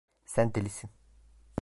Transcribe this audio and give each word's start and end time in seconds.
Sen 0.25 0.53
delisin. 0.55 0.89